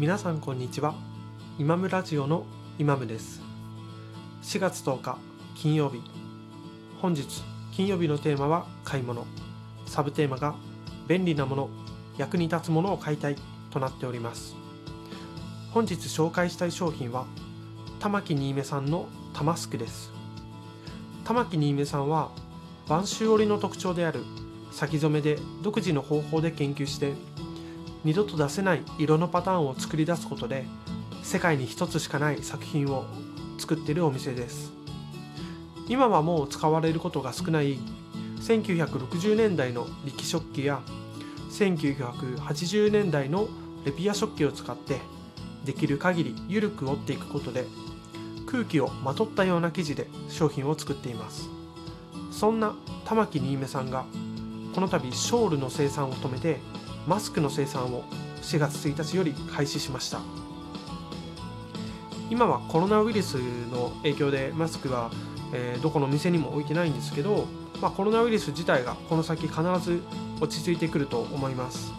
[0.00, 0.96] 皆さんこんにちは。
[1.56, 2.46] イマムラジオの
[2.80, 3.40] イマムです。
[4.42, 5.18] 4月10日
[5.54, 6.02] 金曜日。
[7.00, 9.24] 本日金曜日のテーマは買い物。
[9.86, 10.56] サブテーマが
[11.06, 11.68] 便利なもの。
[12.18, 13.36] 役に立つものを買いたい。
[13.70, 14.56] となっております。
[15.70, 17.26] 本日紹介したい商品は
[18.00, 20.10] 玉木新芽さんのタマスクです。
[21.22, 22.32] 玉木新芽さんは
[22.88, 24.24] 播州織の特徴である
[24.72, 27.12] 先染めで独自の方法で研究して
[28.04, 30.66] 二度と出せない色のパターンを作り出すことで
[31.22, 33.06] 世界に一つしかない作品を
[33.58, 34.72] 作っているお店です。
[35.88, 37.78] 今はもう使われることが少ない
[38.40, 40.80] 1960年代の力食器や
[41.50, 43.48] 1980年代の
[43.84, 44.98] レピア食器を使って
[45.64, 47.64] できる限り緩く折っていくことで
[48.46, 51.48] 空気をまとったような生地で商品を作っています。
[52.30, 52.74] そんな
[53.06, 54.04] 玉木新芽さんが
[54.74, 56.60] この度ショールの生産を止めて
[57.06, 58.04] マスクの生産を
[58.40, 60.20] 4月1日より開始しました。
[62.30, 63.34] 今はコロナウイルス
[63.70, 65.10] の影響でマスクは、
[65.52, 67.46] えー、どこの店にも置いてないんですけど、
[67.82, 70.02] まあ、コロナウイルス自体がこの先必ず
[70.40, 71.92] 落ち着いてくると思います。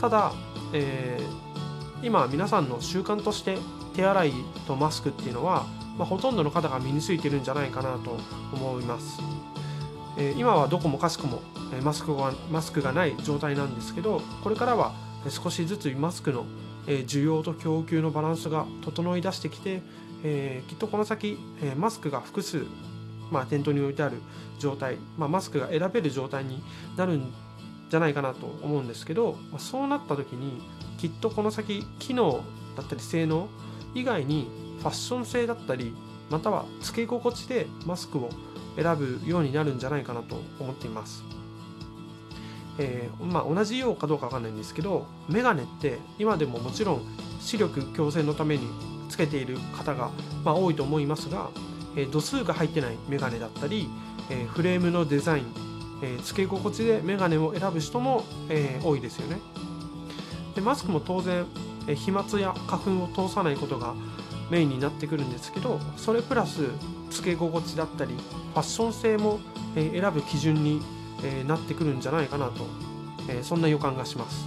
[0.00, 0.32] ただ、
[0.72, 3.58] えー、今皆さんの習慣として
[3.94, 4.32] 手洗い
[4.66, 5.66] とマスクっていうのは、
[5.98, 8.16] まあ、ほとんどの方が身についてるんじゃないかなと
[8.54, 9.20] 思います。
[10.16, 11.42] え今はどこもかしくも
[11.82, 14.94] マスクがマスクがない状態なんですけどこれからは
[15.28, 16.46] 少しずつマスクの
[16.86, 19.82] 需要と供給のバランスが整い出してきて、
[20.24, 21.38] えー、きっとこの先
[21.76, 22.64] マスクが複数、
[23.30, 24.16] まあ、店頭に置いてある
[24.58, 26.62] 状態、まあ、マスクが選べる状態に
[26.96, 27.32] なるん
[27.90, 30.62] じゃないかなと思うんですけど、ま、そうなった時に
[30.98, 32.42] きっとこの先機能
[32.76, 33.48] だったり性能
[33.94, 34.48] 以外に
[34.80, 35.94] ファッション性だったり
[36.30, 38.30] またはつけ心地でマスクを
[38.76, 41.37] 選ぶようになるんじゃないかなと思っています。
[42.78, 47.02] えー、まあ、同じようかどうかわかんないんですけどメガネって今でももちろん
[47.40, 48.68] 視力矯正のために
[49.08, 50.10] つけている方が、
[50.44, 51.50] まあ、多いと思いますが、
[51.96, 53.88] えー、度数が入ってないメガネだったり、
[54.30, 55.44] えー、フレームのデザイン、
[56.02, 59.38] えつけ心地でメガネを選ぶ人も、え多いですよね。
[60.54, 61.46] でマスクも当然、
[61.88, 63.94] え飛沫や花粉を通さないことが
[64.50, 66.68] メインになってくるんですけどそれプラス
[67.10, 69.40] つけ心地だったりファッション性も、
[69.74, 70.80] え選ぶ基準に、
[71.22, 72.66] えなってくるんじゃないかなと、
[73.28, 74.46] えそんな予感がします、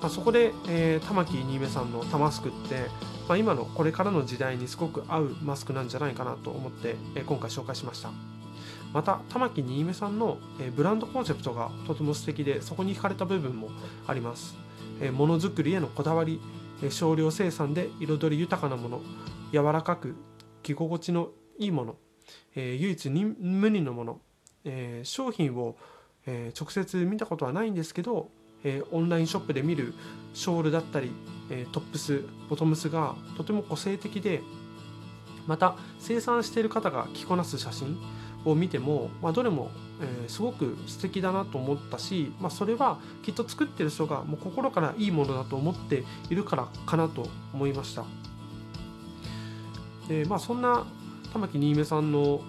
[0.00, 2.86] まあ、そこで、え玉木新芽さんのタマスクって、
[3.28, 8.10] まあ、今のこれからの時代にすごく合うマスクなんじゃないかなと思って、え今回紹介しました。
[8.92, 13.70] また玉木新芽さんの、えブランドコンセプトがとても素敵でそこに惹かれた部分も
[14.06, 14.56] あります。
[15.12, 16.40] ものづくりへのこだわり
[16.82, 19.00] え少量生産で彩り豊かなもの
[19.52, 20.14] 柔らかく
[20.62, 21.96] 着心地のいいもの、
[22.56, 24.20] え、唯一無二のもの、
[24.64, 25.76] えー、商品を、
[26.26, 28.30] えー、直接見たことはないんですけど、
[28.66, 29.92] えオンラインショップで見る
[30.32, 31.12] ショールだったり、
[31.50, 34.40] えトップスボトムスがとても個性的で
[35.46, 37.98] また生産している方が着こなす写真
[38.44, 39.70] を見ても、まあ、どれも、
[40.00, 48.04] えー、すごく素敵だなと思ったし、まあ、それはきっと作ってる人がもう心からいいものだと思っているからかなと思いました。
[50.08, 50.86] でまあそんな
[51.32, 52.42] 玉木新芽さんの、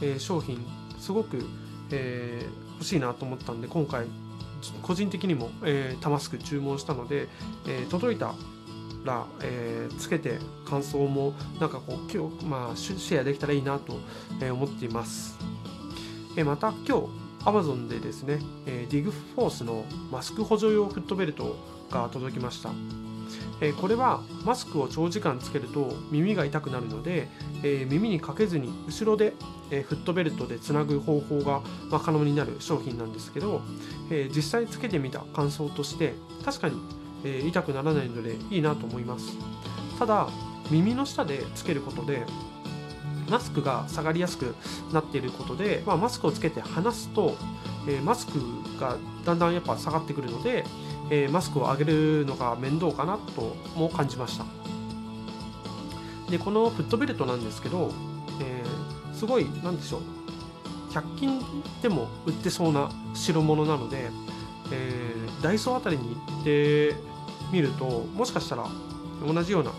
[0.00, 0.64] えー、商品
[1.00, 1.44] すごく、
[1.90, 4.06] えー、欲しいなと思ったんで今回
[4.82, 7.28] 個人的にも、えー、タマスク注文したので、
[7.66, 8.34] えー、届いた
[9.04, 13.96] ら、えー、つけて感想もなんかこう今日、まあ、シェアできたらいいなと
[14.52, 15.38] 思っています、
[16.36, 21.56] えー、また今日 Amazon でですね、えー、ディグフォースのマスク補助用フットベルト
[21.90, 22.70] が届きました。
[23.60, 27.28] えこれはマスクを長時間つけると耳が痛くなるので、
[27.62, 29.34] え耳にかけずに後ろで、
[29.70, 31.60] えフットベルトでつなぐ方法が、
[31.90, 33.60] ま可能になる商品なんですけど、
[34.10, 36.14] え実際つけてみた感想として
[36.44, 36.76] 確かに
[37.24, 39.36] え、痛くならないのでいいなと思います。
[39.98, 40.28] ただ
[40.70, 42.24] 耳の下でつけることで
[43.28, 44.54] マスクが下がりやすく
[44.92, 47.36] なっていることで、まあ、マスクをつけて離すと、
[47.88, 48.40] え、マスク
[48.80, 50.64] がだんだんやっぱ下がってくるので、
[51.10, 54.44] えー、マスクを上げるのが面倒かなとも感じました。
[56.30, 57.90] でこのフットベルトなんですけど、
[58.40, 60.00] えー、すごい何でしょう。
[60.92, 61.40] 100均
[61.82, 64.10] でも売ってそうな代物なので、
[64.72, 66.94] えー、ダイソーあたりに行って
[67.52, 67.84] 見ると
[68.14, 68.66] もしかしたら
[69.24, 69.72] 同じような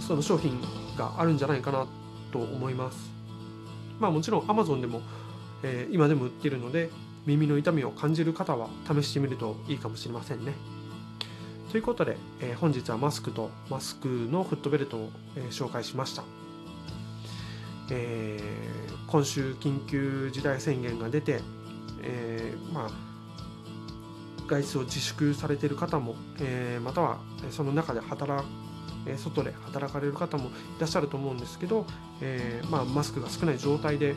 [0.00, 0.60] その商品
[0.96, 1.86] があるんじゃないかな
[2.32, 3.10] と思います。
[4.00, 5.02] まあもちろん Amazon でも、
[5.62, 6.90] えー、今でも売ってるので
[7.28, 10.54] 耳の痛みを感じる方は試してみるといいかもしれませんね。
[11.70, 16.24] ということで、えー、本日はマスクとマスクのフットベルトを、えー、紹介しました、
[17.90, 21.42] えー、今週緊急事態宣言が出て、
[22.02, 22.90] え、まあ
[24.46, 27.18] 外出を自粛されている方も、え、または
[27.50, 28.42] その中で働
[29.18, 30.50] 外で働かれる方もい
[30.80, 31.84] らっしゃると思うんですけど、
[32.22, 34.16] え、まあ、マスクが少ない状態で、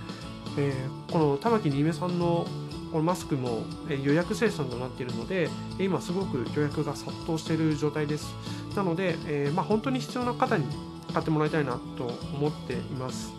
[0.57, 0.74] え、
[1.12, 2.48] この玉木二目さんの
[2.92, 3.64] このマスクも
[4.04, 5.50] 予約生産となっているので
[5.80, 8.34] 今すごく予約が殺到している状態です。
[8.76, 10.66] なので、えー、まあ、本当に必要な方に
[11.14, 13.34] 買ってもらいたいなと思っています、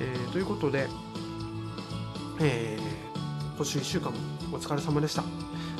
[0.00, 0.88] えー、ということで、
[2.40, 4.18] えー、今週1週間も
[4.52, 5.24] お疲れ様でした。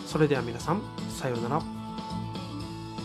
[0.06, 1.79] それでは皆さんさようなら。